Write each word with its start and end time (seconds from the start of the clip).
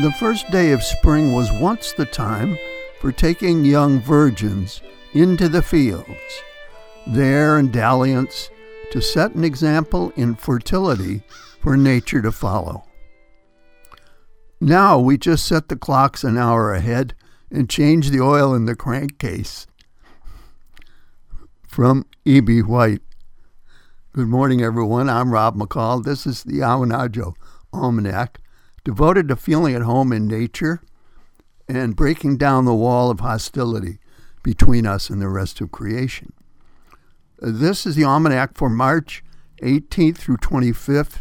The 0.00 0.12
first 0.12 0.48
day 0.52 0.70
of 0.70 0.84
spring 0.84 1.32
was 1.32 1.50
once 1.50 1.92
the 1.92 2.06
time 2.06 2.56
for 3.00 3.10
taking 3.10 3.64
young 3.64 3.98
virgins 3.98 4.80
into 5.12 5.48
the 5.48 5.60
fields, 5.60 6.06
there 7.04 7.58
in 7.58 7.72
dalliance 7.72 8.48
to 8.92 9.02
set 9.02 9.34
an 9.34 9.42
example 9.42 10.12
in 10.14 10.36
fertility 10.36 11.22
for 11.60 11.76
nature 11.76 12.22
to 12.22 12.30
follow. 12.30 12.84
Now 14.60 15.00
we 15.00 15.18
just 15.18 15.44
set 15.44 15.68
the 15.68 15.74
clocks 15.74 16.22
an 16.22 16.38
hour 16.38 16.72
ahead 16.72 17.14
and 17.50 17.68
change 17.68 18.10
the 18.10 18.20
oil 18.20 18.54
in 18.54 18.66
the 18.66 18.76
crankcase. 18.76 19.66
From 21.66 22.06
E.B. 22.24 22.60
White. 22.62 23.02
Good 24.12 24.28
morning, 24.28 24.62
everyone. 24.62 25.10
I'm 25.10 25.32
Rob 25.32 25.56
McCall. 25.56 26.04
This 26.04 26.24
is 26.24 26.44
the 26.44 26.60
Awanadjo 26.60 27.34
Almanac, 27.72 28.38
devoted 28.88 29.28
to 29.28 29.36
feeling 29.36 29.74
at 29.74 29.82
home 29.82 30.14
in 30.14 30.26
nature 30.26 30.80
and 31.68 31.94
breaking 31.94 32.38
down 32.38 32.64
the 32.64 32.74
wall 32.74 33.10
of 33.10 33.20
hostility 33.20 33.98
between 34.42 34.86
us 34.86 35.10
and 35.10 35.20
the 35.20 35.28
rest 35.28 35.60
of 35.60 35.70
creation. 35.70 36.32
Uh, 37.42 37.50
this 37.52 37.84
is 37.84 37.96
the 37.96 38.04
Almanac 38.04 38.56
for 38.56 38.70
March 38.70 39.22
18th 39.60 40.16
through 40.16 40.38
25th, 40.38 41.18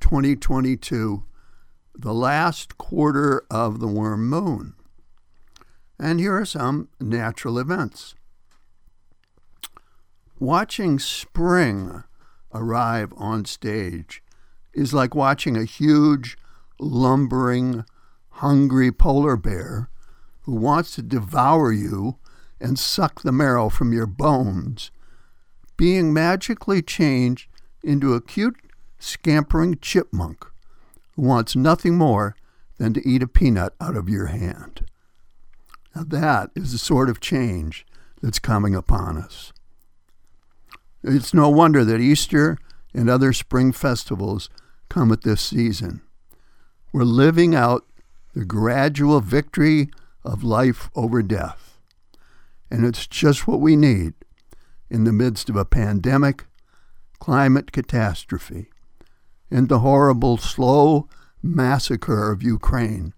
2022, 0.00 1.22
the 1.94 2.12
last 2.12 2.76
quarter 2.78 3.44
of 3.48 3.78
the 3.78 3.86
worm 3.86 4.28
moon. 4.28 4.74
And 6.00 6.18
here 6.18 6.36
are 6.36 6.44
some 6.44 6.88
natural 6.98 7.60
events. 7.60 8.16
Watching 10.40 10.98
spring 10.98 12.02
arrive 12.52 13.12
on 13.16 13.44
stage 13.44 14.20
is 14.72 14.92
like 14.92 15.14
watching 15.14 15.56
a 15.56 15.62
huge, 15.64 16.36
lumbering, 16.84 17.84
hungry 18.30 18.92
polar 18.92 19.36
bear 19.36 19.88
who 20.42 20.54
wants 20.54 20.94
to 20.94 21.02
devour 21.02 21.72
you 21.72 22.18
and 22.60 22.78
suck 22.78 23.22
the 23.22 23.32
marrow 23.32 23.68
from 23.68 23.92
your 23.92 24.06
bones, 24.06 24.90
being 25.76 26.12
magically 26.12 26.82
changed 26.82 27.48
into 27.82 28.14
a 28.14 28.20
cute, 28.20 28.56
scampering 28.98 29.78
chipmunk 29.80 30.46
who 31.16 31.22
wants 31.22 31.56
nothing 31.56 31.96
more 31.96 32.36
than 32.78 32.92
to 32.92 33.08
eat 33.08 33.22
a 33.22 33.28
peanut 33.28 33.74
out 33.80 33.96
of 33.96 34.08
your 34.08 34.26
hand. 34.26 34.84
Now, 35.94 36.04
that 36.04 36.50
is 36.54 36.72
the 36.72 36.78
sort 36.78 37.08
of 37.08 37.20
change 37.20 37.86
that's 38.20 38.38
coming 38.38 38.74
upon 38.74 39.16
us. 39.16 39.52
It's 41.02 41.34
no 41.34 41.48
wonder 41.48 41.84
that 41.84 42.00
Easter 42.00 42.58
and 42.92 43.08
other 43.08 43.32
spring 43.32 43.72
festivals 43.72 44.48
come 44.88 45.12
at 45.12 45.22
this 45.22 45.42
season. 45.42 46.00
We're 46.94 47.02
living 47.02 47.56
out 47.56 47.84
the 48.34 48.44
gradual 48.44 49.20
victory 49.20 49.90
of 50.22 50.44
life 50.44 50.90
over 50.94 51.24
death. 51.24 51.80
And 52.70 52.86
it's 52.86 53.08
just 53.08 53.48
what 53.48 53.60
we 53.60 53.74
need 53.74 54.14
in 54.88 55.02
the 55.02 55.12
midst 55.12 55.48
of 55.50 55.56
a 55.56 55.64
pandemic, 55.64 56.44
climate 57.18 57.72
catastrophe, 57.72 58.68
and 59.50 59.68
the 59.68 59.80
horrible, 59.80 60.36
slow 60.36 61.08
massacre 61.42 62.30
of 62.30 62.44
Ukraine 62.44 63.12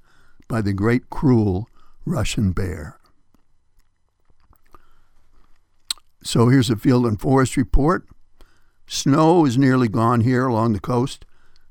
by 0.48 0.62
the 0.62 0.72
great, 0.72 1.11
cruel 1.11 1.68
Russian 2.06 2.52
bear. 2.52 2.98
So 6.22 6.48
here's 6.48 6.70
a 6.70 6.77
field 6.77 7.05
and 7.05 7.20
forest 7.20 7.58
report. 7.58 8.08
Snow 8.86 9.45
is 9.45 9.58
nearly 9.58 9.89
gone 9.89 10.22
here 10.22 10.46
along 10.46 10.72
the 10.72 10.80
coast, 10.80 11.27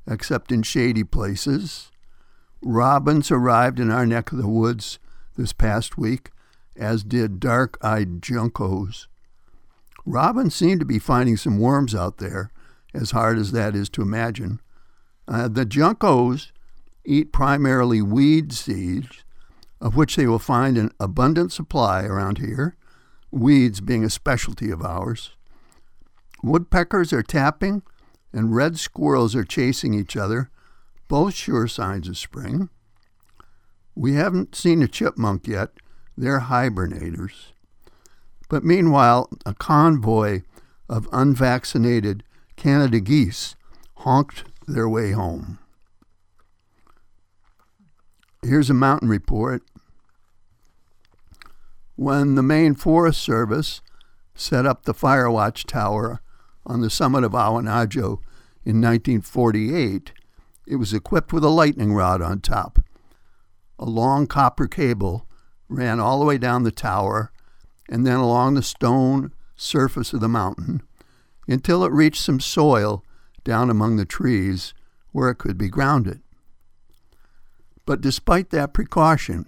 except 0.06 0.52
in 0.52 0.62
shady 0.62 1.04
places. 1.04 1.90
Robins 2.68 3.30
arrived 3.30 3.80
in 3.80 3.92
our 3.92 4.08
neck 4.08 4.32
of 4.32 4.40
the 4.40 4.48
woods 4.48 4.98
this 5.38 5.54
past 5.54 6.00
week, 6.00 6.32
as 6.76 7.04
did 7.04 7.40
dark 7.40 7.78
eyed 7.80 8.24
juncos. 8.24 9.06
Robins 10.04 10.56
seem 10.56 10.80
to 10.80 10.86
be 10.86 10.98
finding 10.98 11.38
some 11.38 11.60
worms 11.60 11.94
out 11.94 12.18
there, 12.18 12.50
as 12.92 13.12
hard 13.12 13.38
as 13.38 13.52
that 13.52 13.76
is 13.76 13.88
to 13.90 14.02
imagine. 14.02 14.60
Uh, 15.28 15.48
the 15.48 15.64
juncos 15.64 16.52
eat 17.06 17.32
primarily 17.32 18.02
weed 18.02 18.52
seeds, 18.52 19.24
of 19.80 19.96
which 19.96 20.16
they 20.16 20.26
will 20.26 20.40
find 20.40 20.76
an 20.76 20.90
abundant 21.00 21.52
supply 21.52 22.04
around 22.04 22.40
here, 22.40 22.76
weeds 23.30 23.80
being 23.80 24.04
a 24.04 24.10
specialty 24.10 24.72
of 24.72 24.82
ours. 24.82 25.36
Woodpeckers 26.42 27.14
are 27.14 27.22
tapping, 27.22 27.84
and 28.34 28.56
red 28.56 28.80
squirrels 28.80 29.36
are 29.36 29.44
chasing 29.44 29.94
each 29.94 30.18
other, 30.18 30.50
both 31.08 31.34
sure 31.34 31.68
signs 31.68 32.08
of 32.08 32.18
spring. 32.18 32.70
We 33.96 34.16
haven't 34.16 34.56
seen 34.56 34.82
a 34.82 34.88
chipmunk 34.88 35.48
yet, 35.48 35.72
they're 36.18 36.42
hibernators. 36.42 37.52
But 38.50 38.64
meanwhile, 38.64 39.30
a 39.46 39.54
convoy 39.54 40.42
of 40.88 41.10
unvaccinated 41.12 42.24
Canada 42.56 43.00
geese 43.00 43.56
honked 43.98 44.46
their 44.68 44.88
way 44.88 45.12
home. 45.12 45.60
Here's 48.42 48.70
a 48.70 48.76
mountain 48.76 49.10
report. 49.10 49.64
When 51.96 52.36
the 52.36 52.44
Maine 52.44 52.76
Forest 52.76 53.22
Service 53.22 53.82
set 54.36 54.66
up 54.66 54.84
the 54.84 54.94
Fire 54.94 55.32
Watch 55.32 55.66
Tower 55.66 56.22
on 56.66 56.82
the 56.82 56.90
summit 56.90 57.24
of 57.24 57.32
Awanadjo 57.32 58.20
in 58.64 58.82
1948, 58.82 60.12
it 60.68 60.78
was 60.78 60.94
equipped 60.94 61.32
with 61.32 61.44
a 61.44 61.50
lightning 61.50 61.94
rod 61.94 62.22
on 62.22 62.40
top. 62.40 62.80
A 63.78 63.86
long 63.86 64.28
copper 64.28 64.68
cable 64.68 65.28
ran 65.68 66.00
all 66.00 66.20
the 66.20 66.26
way 66.26 66.38
down 66.38 66.64
the 66.64 66.72
tower 66.72 67.32
and 67.90 68.06
then 68.06 68.18
along 68.18 68.54
the 68.54 68.64
stone 68.64 69.32
surface 69.56 70.14
of 70.14 70.22
the 70.22 70.28
mountain 70.28 70.82
until 71.48 71.84
it 71.84 71.92
reached 71.92 72.22
some 72.22 72.40
soil 72.40 73.04
down 73.44 73.70
among 73.70 73.96
the 73.96 74.06
trees 74.06 74.74
where 75.12 75.30
it 75.30 75.38
could 75.38 75.58
be 75.58 75.70
grounded. 75.70 76.22
But 77.86 78.02
despite 78.02 78.50
that 78.50 78.74
precaution, 78.74 79.46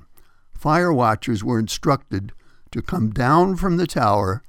fire 0.53 0.94
watchers 0.94 1.44
were 1.44 1.59
instructed 1.59 2.31
to 2.72 2.81
come 2.81 3.09
down 3.09 3.56
from 3.56 3.77
the 3.77 3.88
tower 3.88 4.44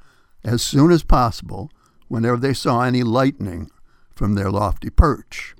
as 0.44 0.62
soon 0.62 0.90
as 0.90 1.02
possible 1.02 1.70
whenever 2.08 2.36
they 2.36 2.54
saw 2.54 2.82
any 2.82 3.02
lightning 3.02 3.70
from 4.10 4.34
their 4.34 4.50
lofty 4.50 4.90
perch. 4.90 5.54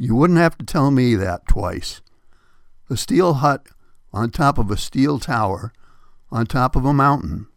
You 0.00 0.14
wouldn't 0.14 0.38
have 0.38 0.56
to 0.58 0.64
tell 0.64 0.92
me 0.92 1.16
that 1.16 1.48
twice. 1.48 2.02
A 2.88 2.96
steel 2.96 3.34
hut 3.34 3.66
on 4.12 4.30
top 4.30 4.56
of 4.56 4.70
a 4.70 4.76
steel 4.76 5.18
tower 5.18 5.72
on 6.30 6.46
top 6.46 6.76
of 6.76 6.84
a 6.84 6.94
mountain 6.94 7.48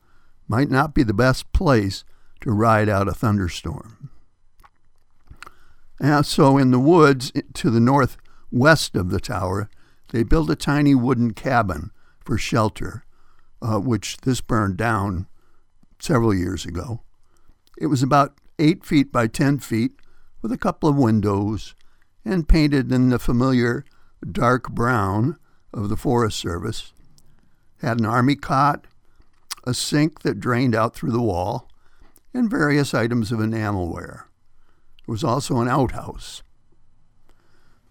might 0.48 0.72
not 0.72 0.96
be 0.96 1.04
the 1.04 1.14
best 1.14 1.54
place 1.54 2.04
to 2.42 2.52
ride 2.52 2.90
out 2.90 3.08
a 3.08 3.14
thunderstorm. 3.14 4.10
And 6.00 6.26
so, 6.26 6.58
in 6.58 6.72
the 6.72 6.80
woods 6.80 7.32
to 7.54 7.70
the 7.70 7.80
northwest 7.80 8.96
of 8.96 9.12
the 9.12 9.20
tower, 9.20 9.70
they 10.10 10.24
built 10.24 10.50
a 10.50 10.56
tiny 10.56 10.96
wooden 10.96 11.36
cabin 11.36 11.92
for 12.20 12.40
shelter, 12.40 13.06
uh, 13.62 13.78
which 13.78 14.18
this 14.18 14.42
burned 14.42 14.78
down 14.78 15.28
several 16.00 16.34
years 16.34 16.66
ago. 16.66 17.02
It 17.78 17.86
was 17.86 18.02
about 18.02 18.34
eight 18.58 18.84
feet 18.84 19.12
by 19.12 19.28
ten 19.28 19.60
feet, 19.60 19.92
with 20.42 20.52
a 20.52 20.58
couple 20.58 20.90
of 20.90 20.98
windows, 20.98 21.76
and 22.24 22.48
painted 22.48 22.92
in 22.92 23.10
the 23.10 23.20
familiar 23.20 23.86
dark 24.30 24.70
brown 24.72 25.38
of 25.74 25.90
the 25.90 25.98
Forest 25.98 26.40
Service. 26.40 26.94
Had 27.82 28.00
an 28.00 28.06
army 28.06 28.36
cot, 28.36 28.86
a 29.64 29.74
sink 29.74 30.22
that 30.22 30.40
drained 30.40 30.76
out 30.76 30.96
through 30.96 31.12
the 31.12 31.22
wall, 31.22 31.68
and 32.34 32.50
various 32.50 32.94
items 32.94 33.32
of 33.32 33.40
enamelware. 33.40 34.24
There 35.06 35.14
was 35.14 35.24
also 35.24 35.60
an 35.60 35.68
outhouse. 35.68 36.44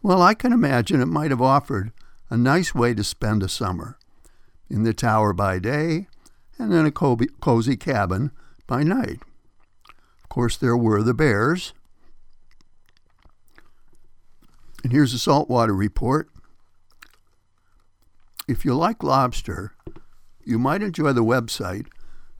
Well, 0.03 0.23
I 0.23 0.35
can 0.35 0.53
imagine 0.53 1.01
it 1.01 1.07
might 1.07 1.31
have 1.31 1.43
offered 1.43 1.93
a 2.31 2.37
nice 2.37 2.75
way 2.75 2.95
to 2.95 3.05
spend 3.05 3.43
a 3.43 3.49
summer 3.49 3.99
in 4.71 4.85
the 4.85 4.95
tower 4.95 5.33
by 5.33 5.59
day 5.59 6.07
and 6.59 6.73
in 6.73 6.87
a 6.87 6.93
cozy 6.93 7.77
cabin 7.77 8.31
by 8.67 8.83
night. 8.83 9.21
Of 10.23 10.29
course, 10.29 10.57
there 10.57 10.77
were 10.77 11.03
the 11.03 11.15
bears. 11.15 11.73
And 14.83 14.93
here's 14.93 15.13
a 15.13 15.19
saltwater 15.19 15.75
report. 15.75 16.29
If 18.49 18.65
you 18.65 18.75
like 18.75 19.03
lobster, 19.03 19.73
you 20.45 20.59
might 20.59 20.83
enjoy 20.83 21.13
the 21.13 21.25
website 21.25 21.87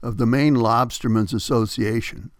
of 0.01 0.17
the 0.17 0.25
Maine 0.25 0.55
Lobstermen's 0.55 1.33
Association, 1.33 2.31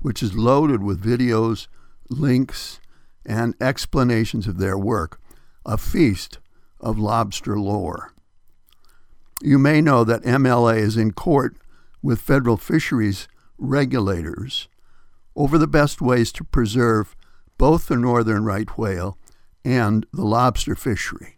which 0.00 0.22
is 0.22 0.34
loaded 0.34 0.82
with 0.82 1.04
videos, 1.04 1.68
links, 2.08 2.80
and 3.26 3.54
explanations 3.60 4.46
of 4.46 4.58
their 4.58 4.78
work, 4.78 5.20
a 5.66 5.76
feast 5.76 6.38
of 6.80 6.98
lobster 6.98 7.58
lore. 7.58 8.14
You 9.42 9.58
may 9.58 9.80
know 9.80 10.04
that 10.04 10.22
MLA 10.22 10.78
is 10.78 10.96
in 10.96 11.12
court 11.12 11.56
with 12.02 12.20
federal 12.20 12.56
fisheries 12.56 13.28
regulators 13.58 14.68
over 15.36 15.58
the 15.58 15.66
best 15.66 16.00
ways 16.00 16.32
to 16.32 16.44
preserve 16.44 17.14
both 17.58 17.88
the 17.88 17.96
northern 17.96 18.44
right 18.44 18.76
whale 18.78 19.18
and 19.64 20.06
the 20.12 20.24
lobster 20.24 20.74
fishery. 20.74 21.34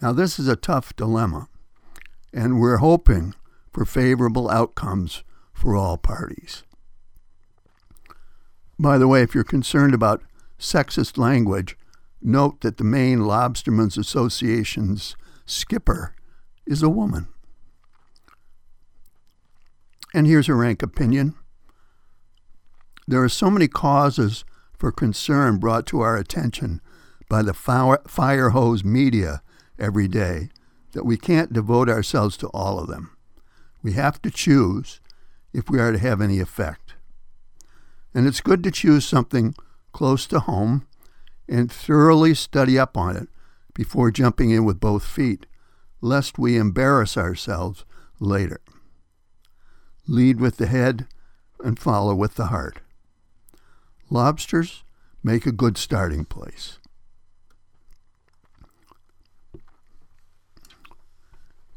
Now, 0.00 0.12
this 0.12 0.38
is 0.38 0.48
a 0.48 0.56
tough 0.56 0.94
dilemma, 0.96 1.48
and 2.32 2.60
we're 2.60 2.78
hoping 2.78 3.34
for 3.72 3.84
favorable 3.84 4.50
outcomes 4.50 5.22
for 5.52 5.76
all 5.76 5.96
parties. 5.96 6.64
By 8.78 8.98
the 8.98 9.06
way, 9.06 9.22
if 9.22 9.34
you're 9.34 9.44
concerned 9.44 9.94
about 9.94 10.22
sexist 10.58 11.16
language, 11.16 11.76
note 12.20 12.62
that 12.62 12.78
the 12.78 12.84
Maine 12.84 13.20
Lobstermen's 13.20 13.96
Association's 13.96 15.16
skipper 15.46 16.14
is 16.66 16.82
a 16.82 16.88
woman. 16.88 17.28
And 20.14 20.26
here's 20.26 20.48
a 20.48 20.54
rank 20.54 20.82
opinion. 20.82 21.34
There 23.06 23.22
are 23.22 23.28
so 23.28 23.50
many 23.50 23.68
causes 23.68 24.44
for 24.76 24.92
concern 24.92 25.58
brought 25.58 25.86
to 25.86 26.00
our 26.00 26.16
attention 26.16 26.80
by 27.32 27.40
the 27.40 27.54
fire 27.54 28.50
hose 28.50 28.84
media 28.84 29.40
every 29.78 30.06
day 30.06 30.50
that 30.92 31.06
we 31.06 31.16
can't 31.16 31.54
devote 31.54 31.88
ourselves 31.88 32.36
to 32.36 32.46
all 32.48 32.78
of 32.78 32.88
them. 32.88 33.16
We 33.82 33.92
have 33.92 34.20
to 34.20 34.30
choose 34.30 35.00
if 35.54 35.70
we 35.70 35.80
are 35.80 35.92
to 35.92 35.98
have 35.98 36.20
any 36.20 36.40
effect. 36.40 36.92
And 38.12 38.26
it's 38.26 38.42
good 38.42 38.62
to 38.64 38.70
choose 38.70 39.06
something 39.06 39.54
close 39.92 40.26
to 40.26 40.40
home 40.40 40.86
and 41.48 41.72
thoroughly 41.72 42.34
study 42.34 42.78
up 42.78 42.98
on 42.98 43.16
it 43.16 43.30
before 43.72 44.10
jumping 44.10 44.50
in 44.50 44.66
with 44.66 44.78
both 44.78 45.02
feet, 45.02 45.46
lest 46.02 46.38
we 46.38 46.58
embarrass 46.58 47.16
ourselves 47.16 47.86
later. 48.20 48.60
Lead 50.06 50.38
with 50.38 50.58
the 50.58 50.66
head 50.66 51.06
and 51.64 51.78
follow 51.78 52.14
with 52.14 52.34
the 52.34 52.48
heart. 52.48 52.80
Lobsters 54.10 54.84
make 55.22 55.46
a 55.46 55.50
good 55.50 55.78
starting 55.78 56.26
place. 56.26 56.78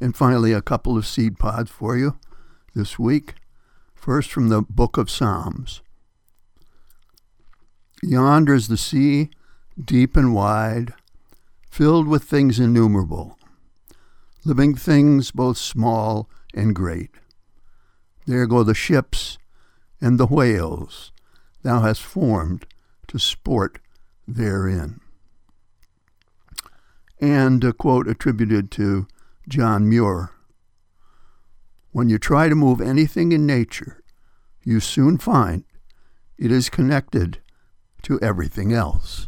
And 0.06 0.16
finally, 0.16 0.54
a 0.54 0.62
couple 0.62 1.00
of 1.00 1.08
seed 1.08 1.40
pods 1.40 1.72
for 1.72 1.98
you 1.98 2.20
this 2.76 3.00
week. 3.00 3.34
First, 3.96 4.32
from 4.32 4.50
the 4.50 4.62
book 4.62 4.98
of 4.98 5.10
Psalms. 5.10 5.82
Yonder 8.04 8.54
is 8.54 8.68
the 8.68 8.78
sea, 8.78 9.32
deep 9.84 10.16
and 10.16 10.32
wide, 10.32 10.94
filled 11.72 12.08
with 12.08 12.24
things 12.24 12.60
innumerable, 12.60 13.40
living 14.44 14.76
things 14.76 15.32
both 15.32 15.58
small 15.58 16.30
and 16.54 16.76
great. 16.76 17.10
There 18.28 18.46
go 18.46 18.62
the 18.62 18.76
ships 18.76 19.40
and 20.00 20.20
the 20.20 20.28
whales 20.28 21.12
thou 21.64 21.82
hast 21.82 22.04
formed 22.04 22.68
to 23.08 23.18
sport 23.18 23.80
therein. 24.28 25.00
And 27.20 27.64
a 27.64 27.74
quote 27.74 28.08
attributed 28.08 28.70
to 28.74 29.08
John 29.48 29.88
Muir 29.88 30.32
When 31.92 32.10
you 32.10 32.18
try 32.18 32.50
to 32.50 32.56
move 32.56 32.82
anything 32.82 33.32
in 33.32 33.46
nature, 33.46 34.04
you 34.64 34.80
soon 34.80 35.20
find 35.20 35.64
it 36.36 36.52
is 36.52 36.68
connected 36.68 37.38
to 38.02 38.20
everything 38.22 38.74
else. 38.74 39.28